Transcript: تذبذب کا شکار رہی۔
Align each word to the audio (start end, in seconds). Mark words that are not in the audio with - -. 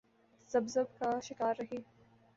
تذبذب 0.49 0.99
کا 0.99 1.19
شکار 1.23 1.55
رہی۔ 1.59 1.77